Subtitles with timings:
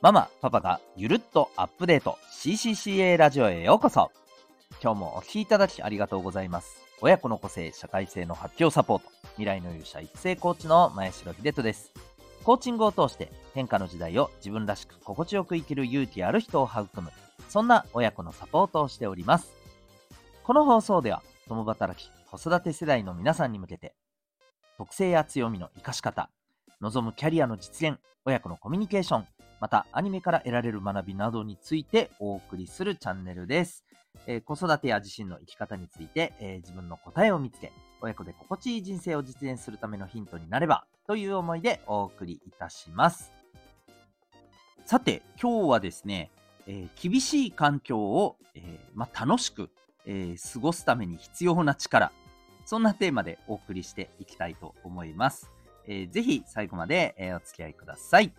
[0.00, 4.12] ママ、パパがゆるっとアップデート CCCA ラジオへようこそ
[4.80, 6.80] 今日もお聴きいただきありがとうございます。
[7.00, 11.90] 親子の個性、社会性の発揮サポート、未来の勇者育成コーチの前城秀人です。
[12.44, 17.10] コーチングを通して変化の時代を自分らしく心地よく生きる勇気ある人を育む、
[17.48, 19.52] そんな親子のサポートをしております。
[20.44, 23.94] この放送では、共働き、子育て世代の皆さんに向けて、
[24.76, 26.30] 特性や強みの活かし方、
[26.80, 29.26] 望むキャリアの実現、親子のコミュニケーション、
[29.60, 33.84] またアニメから得られる学びなどについてお送りするチャンネルです。
[34.26, 43.32] えー、子育てや自身の生き方について、えー、自分の答えを見つけ、親子で心地いい人生を実現するためのヒントになればという思いでお送りいたします。
[44.84, 46.30] さて、今日はですね、
[46.66, 49.70] えー、厳しい環境を、えま、楽しく、
[50.06, 52.12] え過ごすために必要な力、
[52.64, 55.50] そんなテーマでお送りしていきたいと思います。
[55.86, 58.32] えー、ぜひ最後まで、えお付き合いください。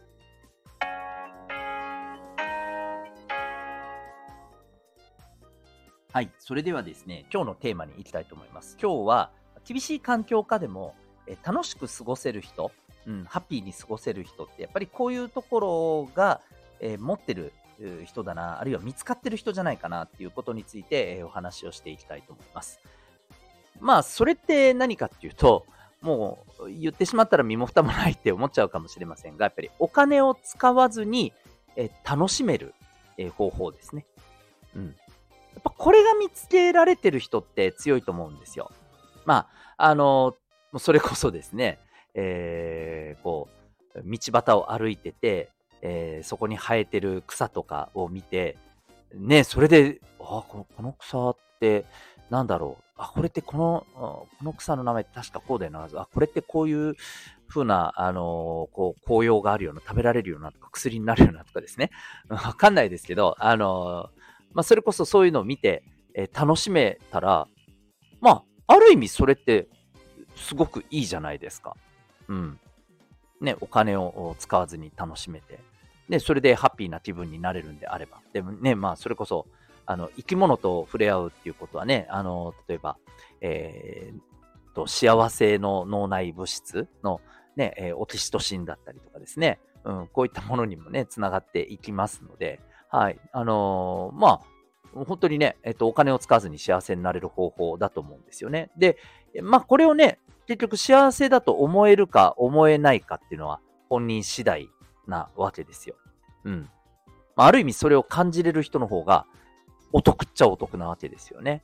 [6.11, 6.31] はい。
[6.39, 8.77] それではですね、今日のテーマに行きたいと思います。
[8.81, 9.29] 今日は、
[9.63, 10.95] 厳しい環境下でも、
[11.27, 12.71] え楽しく過ごせる人、
[13.05, 16.41] うん、ハッピーに過ごせる人って、やっぱりこういうところが、
[16.79, 17.53] え、持ってる
[18.05, 22.79] 人だな、あるいは見つかってる人じゃないかなっていうことについて、え、お話をしていきたいと思います。
[23.79, 25.67] まあ、それって何かっていうと、
[26.01, 31.33] もう言ってしまったら身も蓋もないって思っちゃうかもしれませんが、やっぱりお金を使わずに、
[31.75, 32.73] え楽しめる、
[33.19, 34.07] え方法ですね。
[34.75, 34.95] うん。
[35.59, 38.71] っぱこれが見つけられてる人って強いと思うんですよ。
[39.25, 40.35] まあ、あの、
[40.77, 41.79] それこそですね、
[42.13, 43.47] えー、こ
[43.95, 45.49] う、道端を歩いてて、
[45.81, 48.57] えー、そこに生えてる草とかを見て、
[49.13, 51.85] ね、それで、あこのこの草って
[52.29, 52.83] なんだろう。
[52.97, 55.87] あ、これってこの、この草の名前って確かこうだよな。
[55.95, 56.95] あ、これってこういう
[57.47, 61.89] 風な、あのー、こう、紅葉があるような、食べられるようなとか、薬になるようなとかですね。
[62.29, 64.09] わかんないですけど、あの
[64.53, 65.83] まあ、それこそそういうのを見て、
[66.13, 67.47] えー、楽しめたら、
[68.21, 69.67] まあ、ある意味それって
[70.35, 71.75] すごくいいじゃないですか。
[72.27, 72.59] うん。
[73.41, 75.59] ね、お金を使わずに楽しめて。
[76.09, 78.19] で、それでハッピーな気分になれるんであれば。
[78.33, 79.47] でもね、まあ、それこそ、
[79.85, 82.97] あの、生き物と触れ合うっていうことはね、あの、例えば、
[83.41, 87.21] えー、と、幸せの脳内物質の
[87.55, 92.59] ね、えー、オキシトシンだったりとかですね、うん、こういったものにもね、つながっていきますので、
[92.89, 93.19] はい。
[93.31, 94.41] あのー、まあ、
[94.93, 98.71] 本当にね、えっと、お金を使わずに幸せになれる方法だと思うんですよね。
[98.77, 98.97] で、
[99.41, 104.67] まあ、これをね、結局幸せだと思えるか思えないかっていうのは本人次第
[105.07, 105.95] なわけですよ。
[106.43, 106.69] うん。
[107.35, 109.27] まあ、ある意味それを感じれる人の方が
[109.93, 111.63] お得っちゃお得なわけですよね。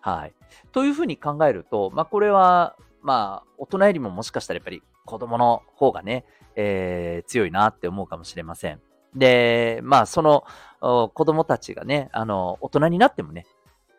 [0.00, 0.32] はい。
[0.72, 6.24] というふうに考えると、まあ、これは、まあ、大人よりももしかしたらやっぱり子供の方がね、
[6.56, 8.80] えー、強いなって思うかもしれません。
[9.14, 10.44] で、まあ、その
[10.80, 13.46] 子供たちがね、あの、大人になってもね、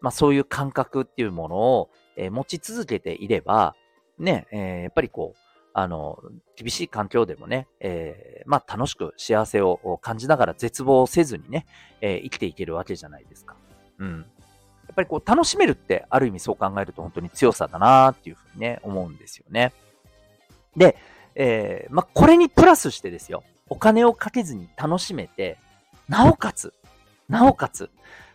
[0.02, 3.76] まあ、そういう感覚っていうものを、えー、持ち続けていれば、
[4.18, 5.40] ね、えー、やっぱりこう、
[5.74, 6.20] あの、
[6.56, 11.66] 厳しい環境でもね、えー、まあ、楽しく幸せを感じながら絶望せずにね、
[12.02, 13.56] えー、生きていけるわけじゃないですか。
[14.00, 14.20] うん。
[14.20, 14.24] や
[14.92, 19.72] っぱりこう、楽しめるって、ある意味そう考えると本当に強さだなっていうふうにね、思うんですよね。
[20.76, 20.98] で、
[21.36, 23.44] えー、まあ、これにプラスしてですよ。
[23.72, 25.58] お金をかけずに楽しめて、
[26.10, 26.74] なおかつ、
[27.30, 27.90] なおかつ、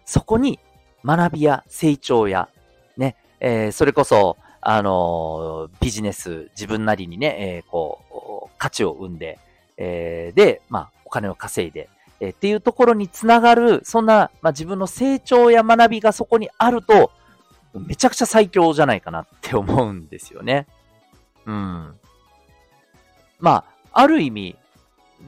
[0.06, 0.58] そこに
[1.04, 2.48] 学びや成長や、
[2.96, 9.38] ね、えー、それこそ、あのー、ビジネス、自分なりにね、えー、こう、価値を生んで、
[9.76, 17.10] えで、まあ、お金を稼いで、えっていうところにつながる、そんな、まあ、自分の成長や学びがそこにあると、
[17.74, 20.66] めちゃくちゃ最強じゃないかなって思うんですよね。
[21.44, 21.94] うん。
[23.38, 24.56] まあ、ある意味、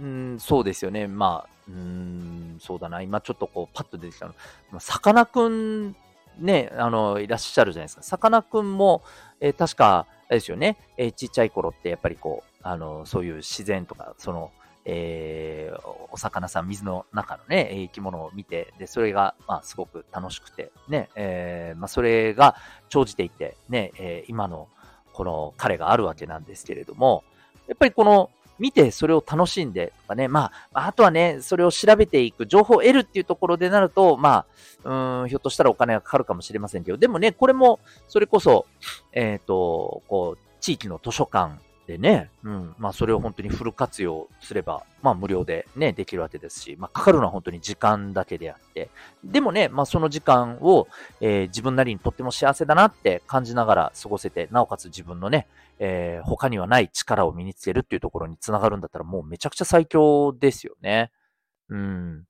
[0.00, 1.06] うん、そうですよね。
[1.06, 3.03] まあ、うん、そうだな。
[3.03, 4.34] 今ちょっとこう、パッと出てきたの。
[4.81, 5.97] さかなクン、
[6.38, 8.03] ね、あの、いらっしゃるじゃないですか。
[8.03, 9.03] さかなクンも、
[9.41, 14.50] えー、確か、あれですよね、えー、ちっちゃい頃ってやっぱりこう、あの、そういう自然とか、その、
[14.84, 15.81] えー、
[16.11, 22.56] お魚さん、水の中のね、生き物を見て、で、それが、まあ、すごく楽しくて、ね、えー、まあ、それが
[22.88, 24.69] 長じていて、ね、えー、今の、
[25.12, 27.25] この彼があるわけなんですけれども、
[27.67, 34.46] やっぱりこの、見てそれを楽しんでとかね、まあ、あとはね、それを調べていく、情報を得るっていうところでなると、ま
[34.84, 38.66] あ、うん、ひょっとしたらお金がかかるかもしれませんけど、でもね、これも、それこそ、
[39.12, 41.58] えっ、ー、と、こう、地域の図書館
[41.88, 42.75] でね、うん。
[42.76, 48.90] まあ、それを本当にフル活用すれば、まあ、無料でね、できるわけですし、まあ、かかるのは本当に時間だけであって、
[49.25, 50.87] でもね、まあ、その時間を、
[51.23, 55.46] えー、自分なりにとっても幸せだなって感じながら過ごせて、なおかつ自分のね、
[55.79, 61.11] えー、他にはない力を身につけるっていうところにつながるんだったら、もうめちゃくちゃ最強ですよね。
[61.70, 62.25] うん。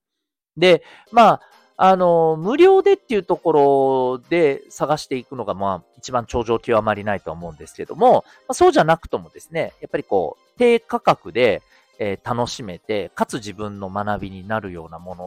[0.57, 1.41] で、まあ、
[1.81, 11.63] あの、無料でっていうところで探していくのが、まあ、一番頂上極まりないと思うんですけども、まあ、そうじゃなくともですね、やっぱりこう、低価格で、
[12.01, 15.25] えー、楽しめて、かつ自分の学びになるようなもの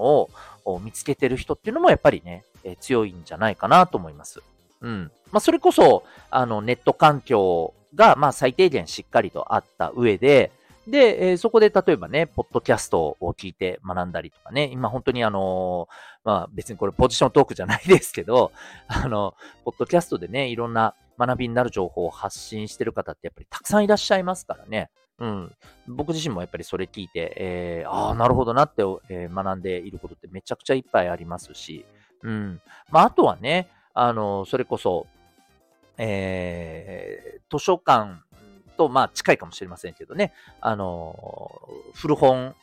[0.65, 4.43] を見つけてる人っていうのもやっぱりね、えー、強いんじゃないかなと思います。
[4.81, 5.11] うん。
[5.31, 10.51] まあ、それこそ、あの、ネット環境が、まあ、最低限しっかりとあった上で、
[10.87, 18.51] で、えー、そこで例えばね、ポッドキャストを聞いて学んだりとかね、今本当にあのー、まあ別にこれポジショントークじゃないですけど、
[18.87, 24.89] あの、ポッドキャストでね、いろんな学びになる情報を発信してる方ってやっぱりたくさんいらっしゃいますからね。
[25.19, 25.55] うん。
[25.87, 31.85] 僕自身もやっぱりそれ聞いて、えー、ああ、なるほどなって、えー、学んでいることってめちゃくちゃいっぱいありますし、
[32.23, 32.61] うん。
[32.89, 35.05] まああとはね、あの、それこそ、
[35.97, 38.23] えー、図書館
[38.81, 41.61] と、まあ、近いかもしれませんけどね、あの、
[41.93, 42.55] 古本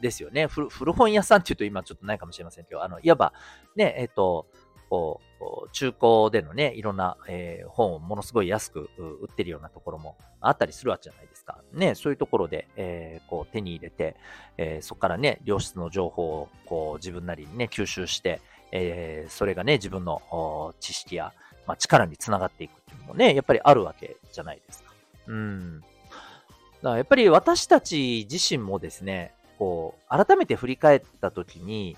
[0.00, 0.46] ですよね。
[0.46, 3.32] 古本屋さんっていうと今ちょっとないかもしれませんけど、あの、いわば、
[3.74, 4.46] ね、えっ、ー、と、
[4.88, 11.58] こう、中古でのね、いろんな、えー、本をものすごい安く売ってるようなところもあったりするわけじゃないですか。
[11.72, 14.14] ね、そういうところで、えー、こう手に入れて、
[14.56, 18.40] えー、そこからね、良質の情報をこう自分なりにね、吸収して、
[18.72, 21.32] え、それがね、自分の知識や、
[21.66, 24.83] まあ、力につながっていくっていうのもね、やっぱりあるわけじゃないです。
[25.26, 25.80] うん。
[25.80, 31.96] だからやっぱり私たち自身もですね、こう、改めて振り返ったときに、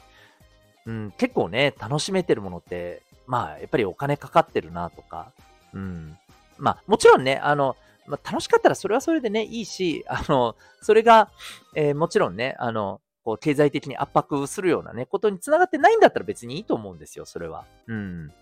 [0.86, 5.32] うん、結構ね、楽しめてるものって、まあ、やっぱりお金かかってるなとか、
[5.74, 6.16] うん。
[6.58, 7.76] まあ、もちろんね、あの、
[8.06, 11.30] まあ、楽しかったらそれはそれでね、いいし、あの、それが、
[11.74, 17.64] えー、もちろんね、あの、こう、経済的に圧迫するようなね、ことにつながってないんだったら別にいいと思うんですよ、それは。
[17.88, 18.32] うん。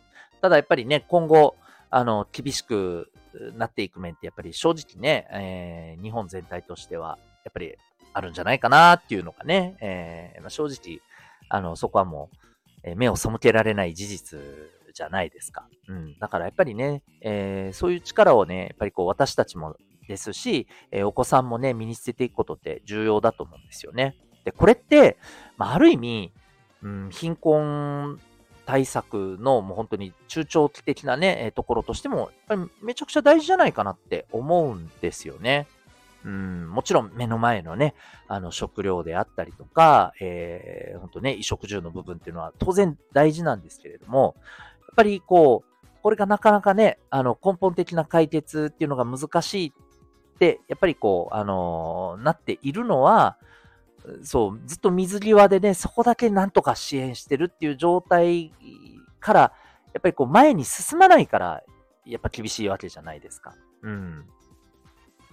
[0.42, 1.56] ただやっぱりね、今後、
[1.94, 3.12] あの、厳しく
[3.56, 7.76] なっていく面ってやっぱり正直ね、えー、日本全体としてはやっぱり
[8.12, 11.00] あるんじゃないかなっていうのがね、えー、まあ、正直、
[11.48, 12.30] あの、そこはも
[12.84, 14.40] う、目を背けられない事実
[14.92, 15.68] じゃないですか。
[15.88, 16.18] うん。
[16.18, 19.76] だからやっぱりね、えー、そういう力をね、やっぱりこう私たちも
[20.08, 24.16] ですし、えー、お子さんもね、身につけていくことって重要だと思うんですよね。
[24.44, 25.16] で、これって、
[25.56, 26.32] まあ、ある意味、
[26.82, 28.20] うん、貧困
[28.66, 35.66] 対策のもう本当に中長期的なね、えところとしても、やっぱりめちゃくちゃ大事じゃないかなって思うんですよね。
[36.24, 37.94] うん、もちろん目の前のね、
[38.28, 44.34] あの食料であったりとか、えー、本当ね、衣食住の部分っていうのは当然大事なんですけれども、
[44.80, 49.72] やっぱりこう、これがなかなかね、あの根本的な解決っていうのが難しい
[50.34, 53.36] って、やっぱりこう、あのー、なっているのは、
[54.22, 58.52] そう、ずっと水際でね、そこだけなんとか支援してるっていう状態
[59.20, 59.40] から、
[59.92, 61.62] やっぱりこう前に進まないから、
[62.04, 63.54] やっぱ厳しいわけじゃないですか。
[63.82, 64.24] うん。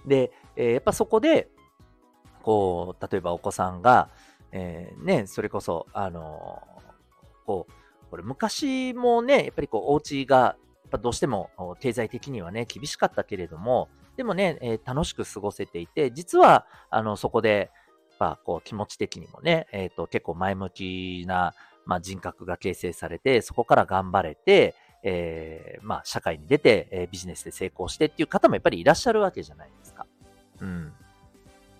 [0.06, 1.48] で、えー、やっぱそこで、
[2.42, 4.08] こう、例えばお子さんが、
[4.52, 7.72] えー、ね、それこそ、あのー、こう、
[8.10, 10.56] これ昔もね、やっぱりこう、お家が、や
[10.88, 17.70] っぱどうしても経済的にはね、厳しかったけれども、でもね、えー、楽しく過ごせていて、実は、あの、そこで、
[18.22, 21.54] ぱこう気持ち的にもね、えっ、ー、と結構前向きな、
[21.84, 30.06] まあ、人格が形成されて、そこから頑張れて、えー、まあ社会に出て、えー、ビジネスで成功してっていう方もやっぱりいらっしゃるわけじゃないですか。
[30.60, 30.92] うん。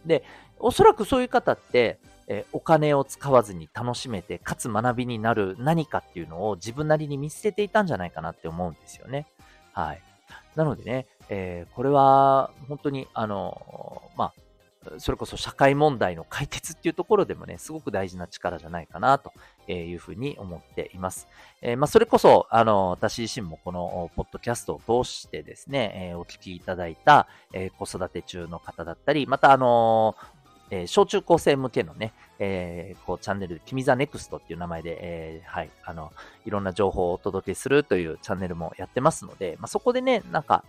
[0.05, 0.25] で、
[0.59, 9.26] おそらくそういう方って、えお金を使わずに楽しめて、かつ学びになる何かっていうのを自分なりに見つけていたんじゃないかなって思うんですよね。
[9.73, 10.02] はい。
[10.57, 14.35] なのでね、えー、これは本当に、あのまあ、
[14.99, 19.33] それこそ社会問題の解決っていうところでもね、すごく大事な力じゃないかなと
[19.71, 21.29] いうふうに思っています。
[21.61, 30.17] えー、まあ、それこそ、あの、私自身もこのポッドキャストを通してですね、えー、お聞きいただいた、えー、子育て中の方だったり、またあの
[30.73, 36.12] え、小中高生向けのね、えー、こう、チャンネル、君 the Next っていう名前で、えー、はい、あの、
[36.47, 40.65] いろんな情報をお届けするというチャンネルもやってますので、まあ、そこでね、なんか、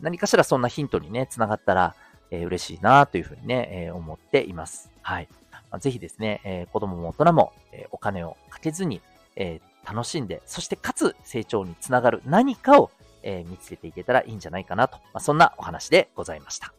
[0.00, 1.96] 何かしらそんなヒントにね、つながったら、
[2.30, 4.90] えー、嬉しいなというふうにね、えー、思っています。
[5.02, 5.28] はい。
[5.52, 9.00] まあ、ぜひですね、えー、子供も大人も、えお金をかけずに、
[9.36, 12.90] え楽しんで、そしてかつ成長につながる何かを、
[13.22, 16.72] え見つけていけたらいいんじゃないかなと、まあ、そんなお話でございました。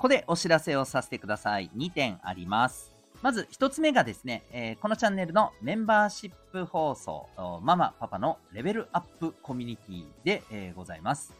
[0.00, 1.70] ここでお知らせをさせてください。
[1.76, 2.99] 2点あります。
[3.22, 7.28] まず一つ目がですね、えー、このチャンネルのメンバーシップ放送、
[7.62, 11.34] ママ、パパのレベルアップコミュニティで、えー、ございます。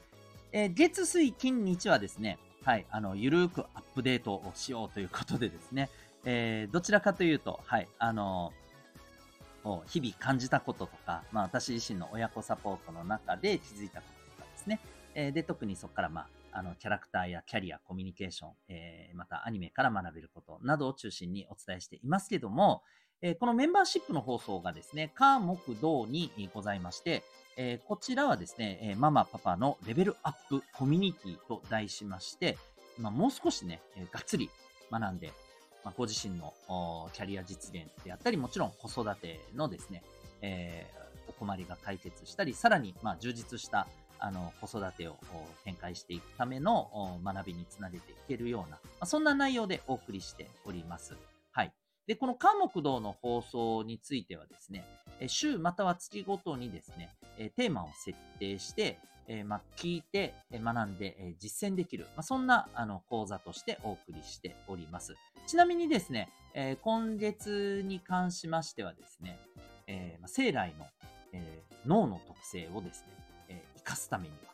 [0.52, 5.88] えー、月、水、金、日はですね、はい、あの、ゆるーくアップデートをしようということでですね、
[6.24, 8.52] え、どちらかというと、はい、あの
[9.86, 14.80] 日々感じたこととか、まあ私自身の親子サポートの中で気づいたこととかですね、
[15.14, 22.82] え、で、特にそこからまあ、あの、キャラクターやキャリア、コミュニケーション、えー、またアニメから学べることなどを中心にお伝えしていますけども、
[23.22, 27.22] えー、このメンバーシップの放送がですね、火木道にございまして、
[27.56, 32.56] えー、こちらはですね、えママパパのレベルアップコミュニティと題しまして、
[32.98, 34.48] まあ、もう少しね、えがっつり
[34.90, 35.32] 学んで、
[35.84, 36.54] まあ、ご自身の
[37.12, 40.02] キャリア実現であったり、もちろん子育てのですね、
[40.40, 40.86] え
[41.28, 43.86] お困りが解決したり、さらに、まあ、充実した
[44.20, 45.18] あの、子育てを
[45.64, 51.16] 展開していくための学びにつなげていけるような、まそんな内容でお送りしております。
[51.52, 51.72] はい。
[52.06, 54.84] で、この科目道の放送についてはですね、
[55.26, 57.14] 週または月ごとにですね、
[57.56, 65.14] テーマを設定して、えま聞いて、学んで、実践できる、まそんなあの講座としてお送りしております。
[65.46, 69.38] ちなみにですね、え今月に関しましてはですね、
[69.86, 70.86] えま生来の、
[71.32, 73.19] え脳の特性をですね、
[73.90, 74.52] 生かすためには、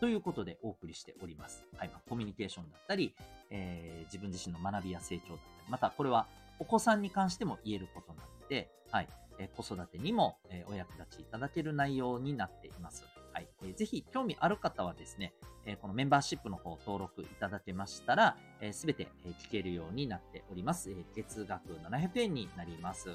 [0.00, 1.64] ということでお送りしております。
[1.76, 1.88] はい。
[1.88, 3.14] まあ、コミュニケーションだったり、
[3.50, 6.26] えー、自分自身の学びや成長だったり、またこれは
[6.58, 9.08] お子さんに関しても言えることなので、はい。
[9.38, 13.04] えー、子育てにも、えー、お役立ちいただける内容になっています。
[13.32, 13.48] はい。
[13.62, 15.32] えー、ぜひ興味ある方はですね、
[15.64, 18.36] えこのメンバーシップの方登録いただけましたら、
[18.72, 20.90] す、べ、て、え聞けるようになっております。
[20.90, 23.10] え月額700円になります。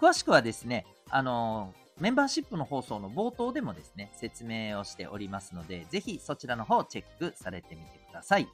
[0.00, 8.48] 詳しくはですね、あのメンバーシップの放送の冒頭でもですね、説明をしておりますので、ぜひそちらの方をチェックされてみてください。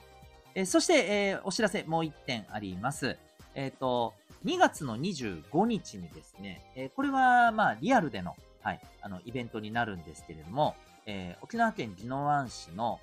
[0.57, 3.17] えー、そして、えー、お知らせもう1点あります。
[3.55, 10.75] えっ、ー、と、2月の25日にですね、えこれはまあリアルでの、はい、あのイベントになるんですけれども、
[11.07, 13.01] え沖縄県宜野湾市の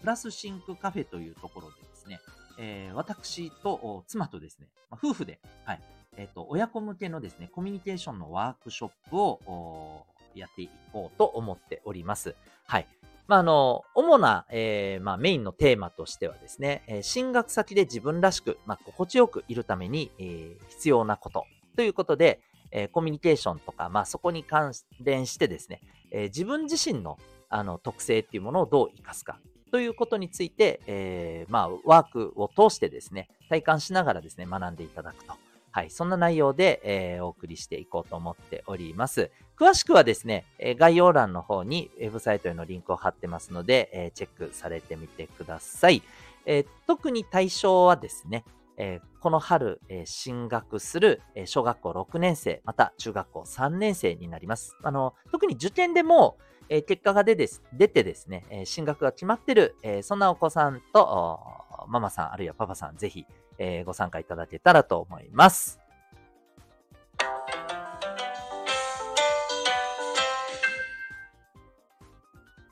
[0.00, 2.20] プラスシンクカフェというところでですね、
[2.58, 5.80] え私と妻とですね、まあ、夫婦で、はい、
[6.16, 12.34] えっ、と、親子向けのですね、コミュニケーションのワークショップをやっていこうと思っております。
[12.66, 12.88] はい。
[13.28, 21.44] まあ、あの、主な、えー、まあ、メインのテーマとしてはですね、えー、進学先で自分らしく、まあ、心地よくいるために、えー、必要なこと
[21.76, 22.40] ということで、
[22.72, 25.80] えコミュニケーションとか、まあ、そこに関連してですね、
[26.10, 27.16] え自分自身の
[27.48, 29.38] あの特性っていうものをどう活かすか
[29.70, 35.34] ということについて、えまあ、ワークを通してですね、体感しながらですね、学んでいただくと
[35.76, 39.30] はい、そんな内容で、えー、お送りしていこうと思っております。
[39.58, 46.02] 詳しくはですね、え概要欄の方にウェブサイトへのリンクを貼ってますので、えチェックされてみてください。
[46.46, 48.46] え特に対象はですね、
[48.78, 54.78] えこの春、え進学する、え小学校6年生、また中学校3年生になります。
[54.82, 56.38] あの特に受験でも、
[56.70, 61.38] え結果が出です出てですね、え進学が決まってる、えそんなお子さんと、
[61.86, 63.26] ママさんあるいはパパさん、ぜひ、
[63.58, 65.80] えー、ご参加いただけたらと思います。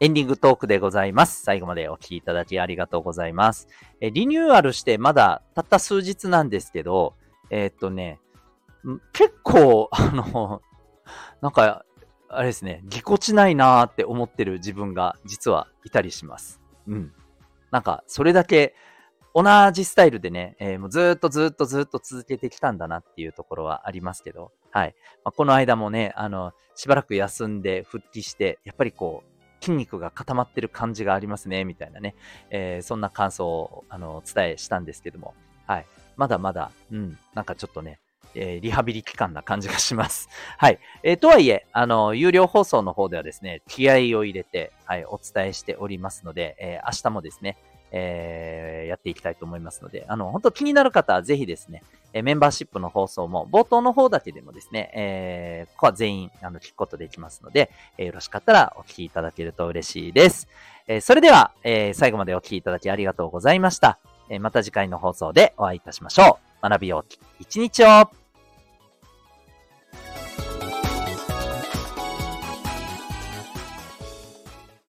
[0.00, 1.42] エンディングトークでございます。
[1.42, 3.68] 最後までお聴きいただきありがとうございます。
[4.00, 7.14] えリニューアルしてまだたった数日なんですけど、
[7.48, 8.20] えー、っとね、
[9.12, 10.60] 結構、 あの、
[11.40, 11.84] なんか、
[12.28, 16.60] あれですね、ぎこちないなーって思ってる自分が実はいたりします。
[16.86, 17.12] うん。
[17.70, 18.74] なんか、それだけ
[19.34, 24.94] 同じスタイルでね、えー、もうずっとずっとずっと続けてきたんだなっていうところはありますけど、はい。
[25.24, 32.14] まあ、この間もね、あの、しばらく休んで復帰して、やっぱりこう、筋肉が固まってる感じがありますね、みたいなね、
[32.50, 35.34] えー、そんな感想を、あの、お伝えしたんですけども、
[35.66, 35.86] はい。
[36.16, 37.98] まだまだ、うん、なんかちょっとね、
[38.34, 40.28] えー、リハビリ期間な感じがします。
[40.58, 40.78] はい。
[41.02, 47.56] えー、とはいえ、あの、有料放送の方ではですね、気合を入れて、はい、お伝えしておりますので、え、明日もですね、
[47.92, 60.48] えー、やっていきたいと思いますので、あの、本当気になる方はぜひですね、えメンバーシップの放送も、冒頭の方だけでもですね、えー、ここは全員、あの、聞くことできますので、えー、よろしかったらお聞きいただけると嬉しいです。
[60.86, 63.98] えー、それでは、えー、最後までお聞きいただきありがとうございました。
[64.28, 66.68] えー、また次回の放送でお会いいたしましょう。
[66.68, 68.23] 学びよう一日を